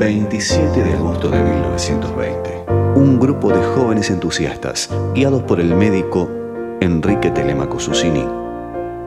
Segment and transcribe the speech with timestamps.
[0.00, 2.64] 27 de agosto de 1920.
[2.94, 6.26] Un grupo de jóvenes entusiastas, guiados por el médico
[6.80, 8.26] Enrique Telemaco Susini,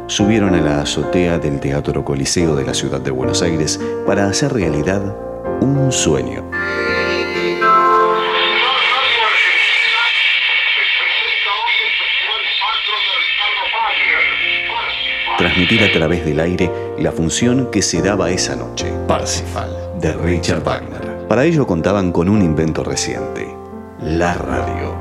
[0.06, 4.54] subieron a la azotea del Teatro Coliseo de la ciudad de Buenos Aires para hacer
[4.54, 5.18] realidad
[5.62, 6.43] un sueño.
[15.44, 20.64] Transmitir a través del aire la función que se daba esa noche, Parsifal, de Richard
[20.64, 21.28] Wagner.
[21.28, 23.54] Para ello contaban con un invento reciente,
[24.00, 24.96] la radio.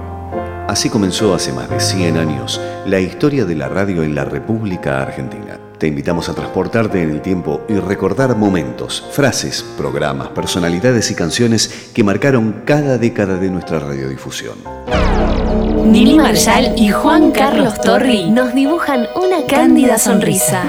[0.66, 5.00] Así comenzó hace más de 100 años la historia de la radio en la República
[5.00, 5.60] Argentina.
[5.78, 11.92] Te invitamos a transportarte en el tiempo y recordar momentos, frases, programas, personalidades y canciones
[11.94, 14.56] que marcaron cada década de nuestra radiodifusión.
[15.84, 20.62] Nini Marshall y Juan Carlos Torri nos dibujan una cándida sonrisa.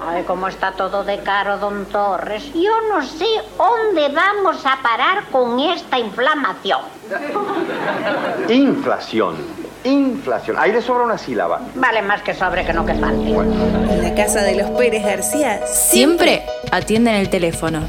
[0.00, 2.50] Ay, cómo está todo de caro, don Torres.
[2.54, 3.26] Yo no sé
[3.56, 6.80] dónde vamos a parar con esta inflamación.
[8.48, 9.36] Inflación.
[9.84, 10.56] Inflación.
[10.58, 11.60] Ahí le sobra una sílaba.
[11.74, 13.30] Vale más que sobre que no que falte.
[13.30, 17.82] En la casa de los Pérez García Siempre atienden el teléfono.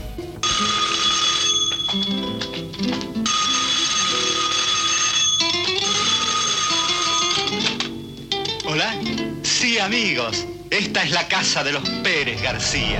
[9.90, 10.45] Amigos.
[10.70, 13.00] Esta es la casa de los Pérez García.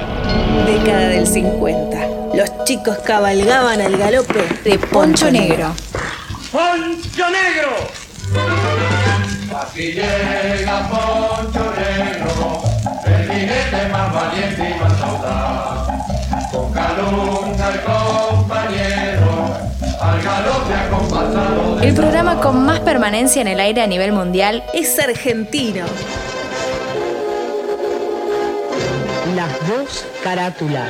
[0.66, 2.08] década del 50.
[2.34, 5.72] Los chicos cabalgaban al galope De Poncho Negro.
[6.52, 7.70] ¡Poncho Negro!
[9.56, 12.64] Así llega Poncho Negro,
[13.06, 16.52] el jinete más valiente y más audaz.
[16.52, 19.54] Con calumnia el compañero,
[20.02, 24.98] al galope acompasado El programa con más permanencia en el aire a nivel mundial es
[24.98, 25.86] argentino.
[29.36, 30.90] Las dos carátulas.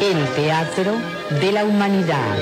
[0.00, 0.96] El teatro
[1.40, 2.36] de la humanidad.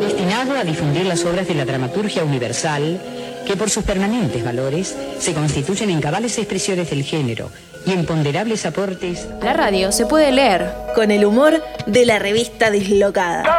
[0.00, 3.00] Destinado a difundir las obras de la dramaturgia universal,
[3.46, 7.50] que por sus permanentes valores se constituyen en cabales expresiones del género
[7.86, 10.70] y en ponderables aportes La radio se puede leer.
[10.94, 13.57] Con el humor de la revista Dislocada.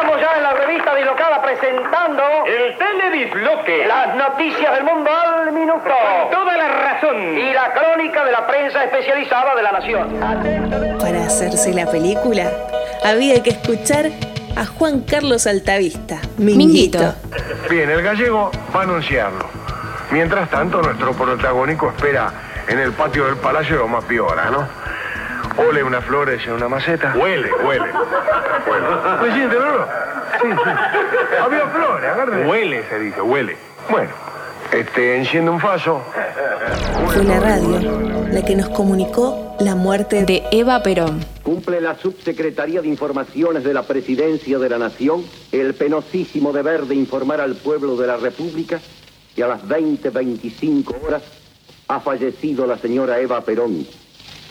[1.00, 3.86] Dislocada presentando el Teledisloque.
[3.86, 5.80] Las noticias del mundo al minuto.
[5.84, 7.38] Con toda la razón.
[7.38, 10.98] Y la crónica de la prensa especializada de la nación.
[11.00, 12.50] Para hacerse la película,
[13.02, 14.10] había que escuchar
[14.56, 16.98] a Juan Carlos Altavista, Minguito.
[16.98, 17.14] Minguito.
[17.70, 19.46] Bien, el gallego va a anunciarlo.
[20.10, 22.30] Mientras tanto, nuestro protagónico espera
[22.68, 24.68] en el patio del Palacio de Omapiora, ¿no?
[25.66, 27.14] Ole unas flores en una maceta.
[27.16, 27.86] Huele, huele.
[28.66, 28.86] Huele.
[29.20, 29.56] Presidente.
[30.40, 31.36] Sí, sí.
[31.42, 32.46] Había flores, agarre.
[32.46, 33.56] Huele, se dice, huele.
[33.90, 34.10] Bueno,
[34.72, 36.02] este, enciende un faso.
[37.06, 41.24] Fue la radio la que nos comunicó la muerte de De Eva Perón.
[41.42, 46.94] Cumple la Subsecretaría de Informaciones de la Presidencia de la Nación el penosísimo deber de
[46.94, 48.80] informar al pueblo de la República
[49.34, 51.22] que a las 20.25 horas
[51.88, 53.84] ha fallecido la señora Eva Perón,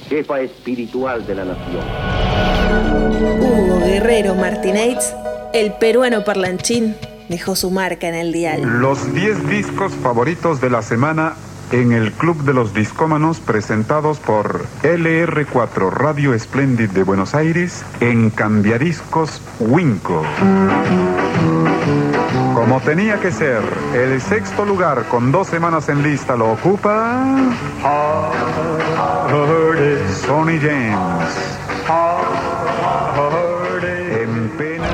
[0.07, 1.83] jefa espiritual de la nación.
[3.39, 5.13] Hugo Guerrero Martínez,
[5.53, 6.95] el peruano parlanchín,
[7.27, 8.61] dejó su marca en el dial.
[8.61, 11.35] Los 10 discos favoritos de la semana
[11.71, 18.29] en el Club de los Discómanos presentados por LR4 Radio Splendid de Buenos Aires en
[18.31, 20.23] Cambiadiscos Winco.
[22.59, 23.61] Como tenía que ser,
[23.95, 27.23] el sexto lugar con dos semanas en lista lo ocupa
[30.27, 31.57] Sonny James.
[34.11, 34.87] En pena.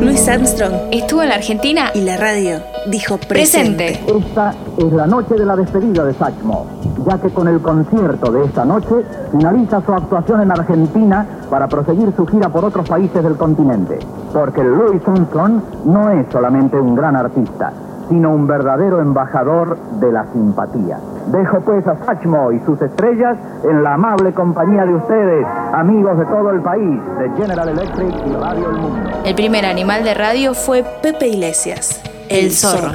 [0.00, 4.00] Luis Armstrong Estuvo en la Argentina y la radio dijo presente.
[4.00, 4.26] presente.
[4.28, 6.77] Esta es la noche de la despedida de Satchmo,
[7.08, 9.02] ya que con el concierto de esta noche
[9.32, 13.98] finaliza su actuación en Argentina para proseguir su gira por otros países del continente.
[14.32, 17.72] Porque Louis Armstrong no es solamente un gran artista,
[18.10, 20.98] sino un verdadero embajador de la simpatía.
[21.28, 26.26] Dejo pues a Satchmo y sus estrellas en la amable compañía de ustedes, amigos de
[26.26, 29.10] todo el país, de General Electric y Radio El Mundo.
[29.24, 32.92] El primer animal de radio fue Pepe Iglesias, el zorro.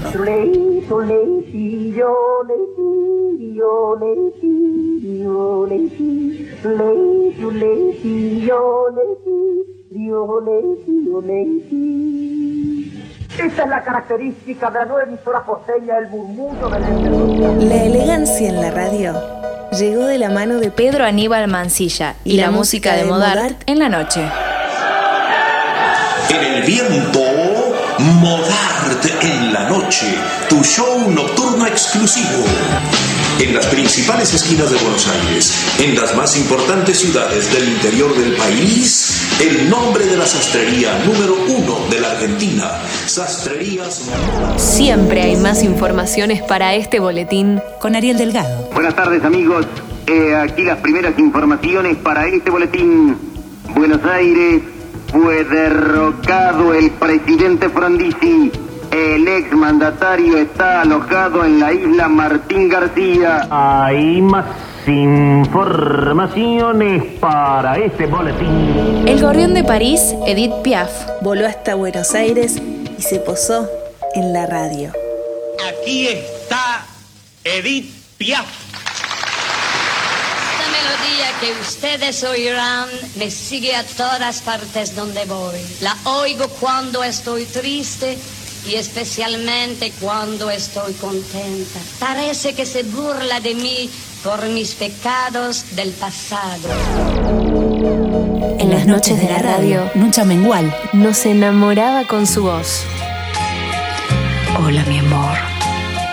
[3.34, 5.66] Leito, leitillo,
[9.26, 12.14] leitillo, leitillo, leitillo.
[13.34, 18.62] Esta es la característica de la nueva emisora porteña, el murmullo del La elegancia en
[18.62, 19.14] la radio
[19.72, 23.90] llegó de la mano de Pedro Aníbal Mancilla y, la, música de Modart en la
[23.90, 24.22] noche.
[26.30, 27.20] En el viento,
[27.98, 30.16] Modart en la noche,
[30.48, 32.44] tu show nocturno exclusivo.
[33.40, 38.34] En las principales esquinas de Buenos Aires, en las más importantes ciudades del interior del
[38.36, 42.72] país, el nombre de la sastrería número uno de la Argentina,
[43.06, 44.02] Sastrerías
[44.58, 48.70] Siempre hay más informaciones para este boletín con Ariel Delgado.
[48.74, 49.66] Buenas tardes amigos,
[50.06, 53.16] Eh, aquí las primeras informaciones para este boletín.
[53.74, 54.62] Buenos Aires
[55.14, 58.52] fue derrocado el presidente Frondizi.
[58.94, 63.48] El ex mandatario está alojado en la isla Martín García.
[63.50, 64.46] Hay más
[64.86, 69.08] informaciones para este boletín.
[69.08, 70.92] El gorrión de París, Edith Piaf,
[71.22, 72.62] voló hasta Buenos Aires
[72.96, 73.68] y se posó
[74.14, 74.94] en la radio.
[75.68, 76.86] Aquí está
[77.44, 78.46] Edith Piaf.
[80.52, 85.58] Esta melodía que ustedes oirán me sigue a todas partes donde voy.
[85.82, 88.20] La oigo cuando estoy triste
[88.68, 91.80] y especialmente cuando estoy contenta.
[92.00, 93.90] Parece que se burla de mí
[94.24, 96.70] por mis pecados del pasado.
[98.60, 102.84] En las noches de la radio, Nucha Mengual nos enamoraba con su voz.
[104.60, 105.38] Hola, mi amor.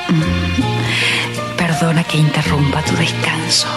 [0.08, 3.68] Mm, Perdona que interrumpa tu descanso.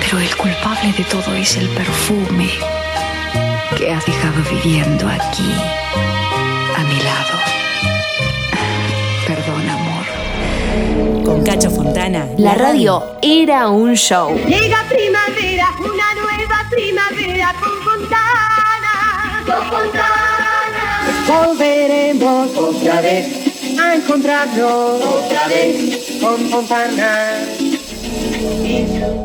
[0.00, 2.50] Pero el culpable de todo es el perfume
[3.76, 5.52] que has dejado viviendo aquí,
[11.46, 12.26] Cacho Fontana.
[12.38, 14.34] La radio era un show.
[14.34, 21.46] Llega primavera, una nueva primavera con Fontana, con Fontana.
[21.46, 27.34] Volveremos otra vez a encontrarnos otra vez con Fontana.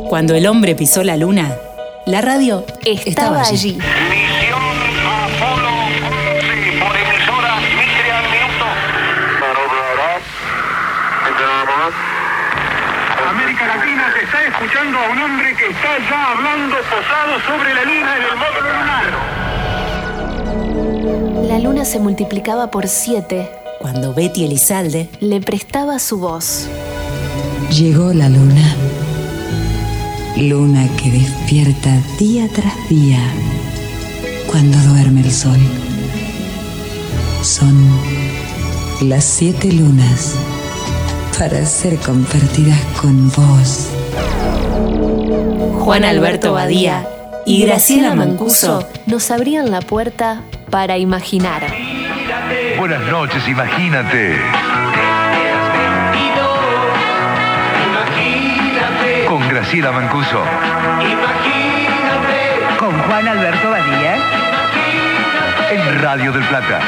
[0.07, 1.57] Cuando el hombre pisó la luna,
[2.05, 3.79] la radio Estaba allí.
[3.81, 4.80] América
[14.41, 18.35] está escuchando a un hombre que está ya hablando posado sobre la luna en el
[18.37, 19.05] módulo lunar.
[21.47, 23.51] La luna se multiplicaba por siete.
[23.79, 26.69] Cuando Betty Elizalde Le prestaba su voz.
[27.71, 28.75] Llegó la luna.
[30.37, 33.19] Luna que despierta día tras día
[34.47, 35.59] cuando duerme el sol.
[37.41, 37.75] Son
[39.01, 40.35] las siete lunas
[41.37, 44.00] para ser compartidas con vos.
[45.81, 47.07] Juan Alberto Badía
[47.43, 51.63] y Graciela Mancuso nos abrían la puerta para imaginar.
[52.77, 54.37] Buenas noches, imagínate.
[59.27, 60.43] Con Graciela Mancuso.
[62.77, 64.17] Con Juan Alberto Badía.
[65.71, 66.79] En Radio del Plata.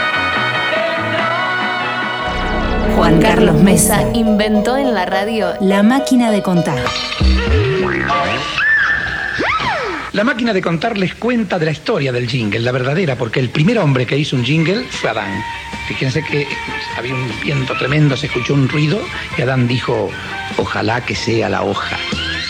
[2.96, 6.78] Juan Carlos Mesa inventó en la radio la máquina de contar.
[10.14, 13.50] La máquina de contar les cuenta de la historia del jingle, la verdadera, porque el
[13.50, 15.44] primer hombre que hizo un jingle fue Adán.
[15.88, 16.48] Fíjense que
[16.96, 19.00] había un viento tremendo, se escuchó un ruido
[19.36, 20.12] y Adán dijo,
[20.58, 21.98] ojalá que sea la hoja.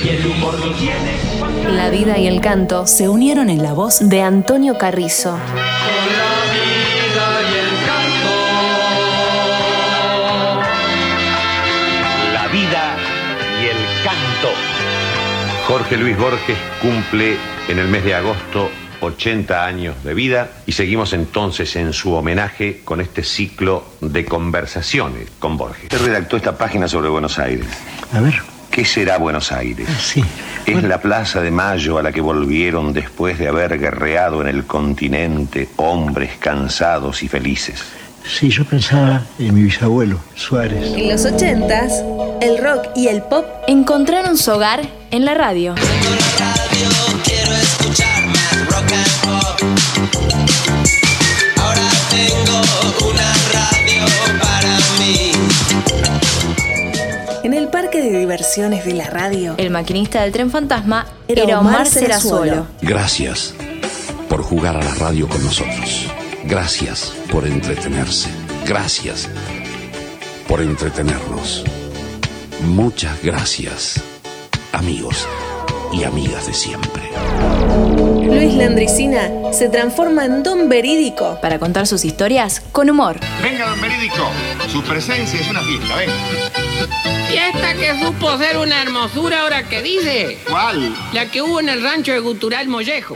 [0.04, 1.74] Y el humor lo tiene.
[1.74, 5.40] La vida y el canto se unieron en la voz de Antonio Carrizo.
[12.34, 12.98] La vida
[13.62, 14.50] y el canto.
[15.66, 18.70] Jorge Luis Borges cumple en el mes de agosto
[19.02, 25.30] 80 años de vida y seguimos entonces en su homenaje con este ciclo de conversaciones
[25.40, 25.84] con Borges.
[25.84, 27.68] Usted redactó esta página sobre Buenos Aires.
[28.12, 28.36] A ver.
[28.72, 29.88] ¿Qué será Buenos Aires?
[30.02, 30.24] Sí.
[30.66, 34.66] Es la plaza de mayo a la que volvieron después de haber guerreado en el
[34.66, 37.84] continente hombres cansados y felices.
[38.26, 40.94] Sí, yo pensaba en mi bisabuelo, Suárez.
[40.96, 42.04] En los ochentas,
[42.42, 45.76] el rock y el pop encontraron su hogar en la radio.
[57.94, 61.88] Parque de diversiones de la radio, El maquinista del tren fantasma Era era Omar
[62.26, 62.66] Omar.
[62.82, 63.54] Gracias
[64.28, 66.08] por jugar a la radio con nosotros.
[66.46, 68.30] Gracias por entretenerse.
[68.66, 69.30] Gracias
[70.48, 71.64] por entretenernos.
[72.66, 74.02] Muchas gracias,
[74.72, 75.28] amigos
[75.92, 77.04] y amigas de siempre.
[78.24, 83.20] Luis Landricina se transforma en don verídico para contar sus historias con humor.
[83.44, 84.32] Venga, don Verídico.
[84.72, 87.23] Su presencia es una fiesta, venga.
[87.34, 90.38] Y esta que supo ser una hermosura ahora que dice.
[90.48, 90.96] ¿Cuál?
[91.14, 93.16] La que hubo en el rancho de Gutural Mollejo.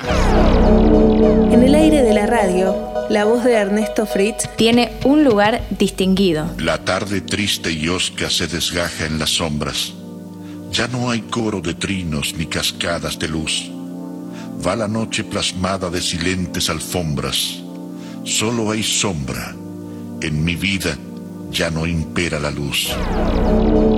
[1.51, 2.75] En el aire de la radio,
[3.09, 6.49] la voz de Ernesto Fritz tiene un lugar distinguido.
[6.57, 9.93] La tarde triste y osca se desgaja en las sombras.
[10.71, 13.69] Ya no hay coro de trinos ni cascadas de luz.
[14.65, 17.59] Va la noche plasmada de silentes alfombras.
[18.23, 19.55] Solo hay sombra.
[20.21, 20.97] En mi vida
[21.49, 22.95] ya no impera la luz.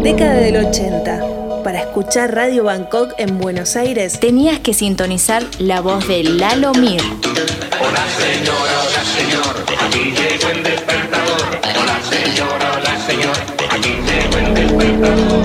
[0.03, 1.63] Década del 80.
[1.63, 7.01] Para escuchar Radio Bangkok en Buenos Aires, tenías que sintonizar la voz de Lalo Mir.
[7.01, 11.60] Hola señora, hola señor, aquí llegó el despertador.
[11.63, 13.38] Hola señora, hola señor,
[13.70, 15.39] aquí llegó el despertador.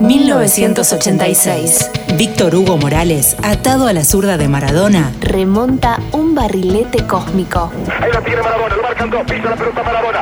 [0.00, 1.90] 1986.
[2.16, 7.70] Víctor Hugo Morales, atado a la zurda de Maradona, remonta un barrilete cósmico.
[8.00, 10.20] Ahí la tiene Maradona, lo marcan dos, pisa la pelota Maradona,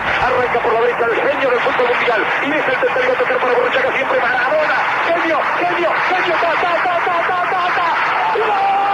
[0.67, 2.27] por la derecha el genio del fútbol mundial.
[2.43, 6.73] Y es el tercero a tocar para Borruchaga siempre Maradona, genio, genio, genio, ta, ta,
[6.85, 8.87] ta, ta, ta, ta, ta.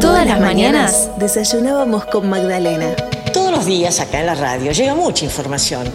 [0.00, 2.94] Todas las mañanas desayunábamos con Magdalena.
[3.32, 5.86] Todos los días acá en la radio llega mucha información,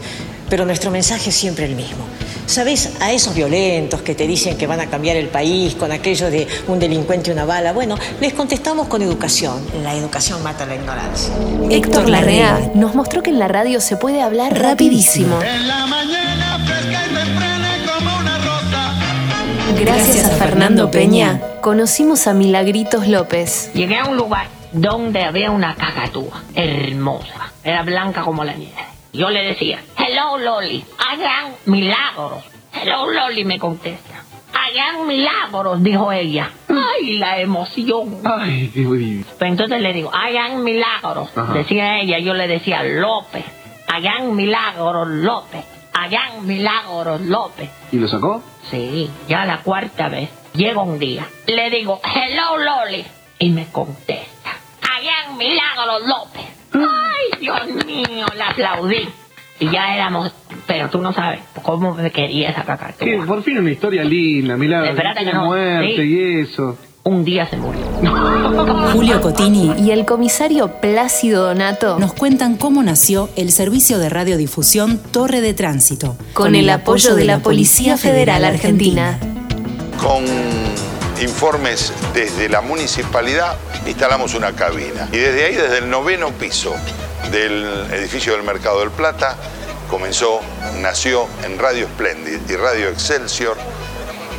[0.49, 2.03] pero nuestro mensaje es siempre el mismo.
[2.47, 2.93] ¿Sabes?
[2.99, 6.47] A esos violentos que te dicen que van a cambiar el país con aquello de
[6.67, 9.63] un delincuente y una bala, bueno, les contestamos con educación.
[9.83, 11.31] La educación mata la ignorancia.
[11.69, 15.37] Héctor Larrea nos mostró que en la radio se puede hablar rapidísimo.
[19.77, 23.71] Gracias a Fernando Peña, conocimos a Milagritos López.
[23.73, 27.51] Llegué a un lugar donde había una cacatúa hermosa.
[27.63, 28.73] Era blanca como la nieve.
[29.13, 32.43] Yo le decía, hello Loli, hagan milagros.
[32.73, 34.23] Hello Loli me contesta.
[34.53, 36.51] Hagan milagros, dijo ella.
[36.67, 38.17] Ay, la emoción.
[38.25, 39.29] Ay, qué bonito.
[39.37, 41.29] Pues entonces le digo, hagan milagros.
[41.35, 41.53] Ajá.
[41.53, 43.45] Decía ella, yo le decía López.
[43.87, 45.63] Hagan milagros, López.
[45.93, 47.69] Hagan milagros, López.
[47.91, 48.41] ¿Y lo sacó?
[48.69, 50.29] Sí, ya la cuarta vez.
[50.53, 51.25] Llega un día.
[51.47, 53.05] Le digo, hello Loli.
[53.39, 54.51] Y me contesta.
[54.81, 56.45] Hagan milagros, López.
[56.73, 59.07] Ay, Dios mío, la aplaudí.
[59.61, 60.31] Y ya éramos,
[60.67, 62.93] pero tú no sabes cómo me quería esa.
[62.99, 64.89] Sí, por fin una historia linda, milagro.
[64.91, 65.45] Espérate que no.
[65.45, 66.01] Muerte Sí.
[66.03, 66.77] y eso.
[67.03, 67.81] Un día se murió.
[68.93, 74.97] Julio Cotini y el comisario Plácido Donato nos cuentan cómo nació el servicio de radiodifusión
[74.97, 79.17] Torre de Tránsito, con el apoyo de la Policía Federal Argentina.
[80.01, 80.25] Con
[81.21, 86.73] informes desde la municipalidad instalamos una cabina y desde ahí, desde el noveno piso
[87.31, 89.35] del edificio del Mercado del Plata,
[89.89, 90.41] comenzó,
[90.81, 93.57] nació en Radio Splendid y Radio Excelsior,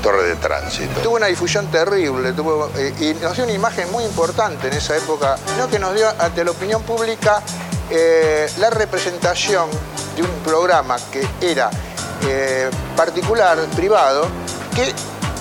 [0.03, 1.01] Torre de Tránsito.
[1.01, 4.97] Tuvo una difusión terrible tuvo, eh, y nos dio una imagen muy importante en esa
[4.97, 5.69] época, ¿no?
[5.69, 7.43] que nos dio ante la opinión pública
[7.91, 9.69] eh, la representación
[10.17, 11.71] de un programa que era
[12.27, 14.27] eh, particular, privado,
[14.75, 14.93] que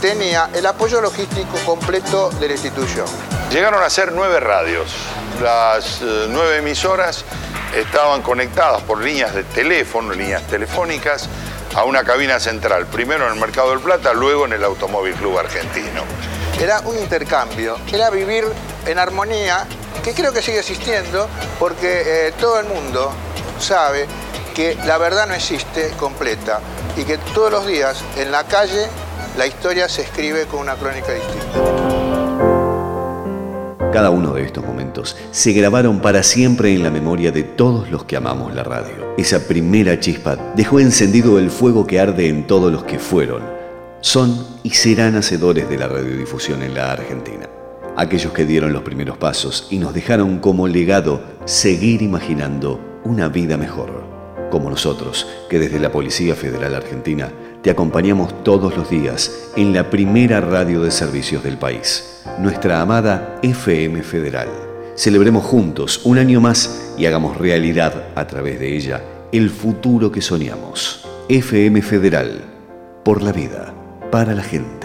[0.01, 3.05] tenía el apoyo logístico completo de la institución.
[3.51, 4.93] Llegaron a ser nueve radios.
[5.41, 7.23] Las nueve emisoras
[7.75, 11.29] estaban conectadas por líneas de teléfono, líneas telefónicas,
[11.75, 15.37] a una cabina central, primero en el Mercado del Plata, luego en el Automóvil Club
[15.37, 16.03] Argentino.
[16.59, 18.45] Era un intercambio, era vivir
[18.85, 19.65] en armonía,
[20.03, 23.11] que creo que sigue existiendo, porque eh, todo el mundo
[23.59, 24.07] sabe
[24.53, 26.59] que la verdad no existe completa
[26.97, 28.87] y que todos los días en la calle
[29.37, 31.78] la historia se escribe con una crónica distinta.
[33.91, 38.03] Cada uno de estos momentos se grabaron para siempre en la memoria de todos los
[38.03, 39.15] que amamos la radio.
[39.17, 43.41] Esa primera chispa dejó encendido el fuego que arde en todos los que fueron,
[44.01, 47.49] son y serán hacedores de la radiodifusión en la Argentina.
[47.97, 53.57] Aquellos que dieron los primeros pasos y nos dejaron como legado seguir imaginando una vida
[53.57, 54.03] mejor.
[54.51, 57.31] Como nosotros, que desde la Policía Federal Argentina
[57.61, 63.37] te acompañamos todos los días en la primera radio de servicios del país, nuestra amada
[63.43, 64.47] FM Federal.
[64.95, 69.01] Celebremos juntos un año más y hagamos realidad a través de ella
[69.31, 71.05] el futuro que soñamos.
[71.27, 72.41] FM Federal,
[73.03, 73.73] por la vida,
[74.09, 74.78] para la gente.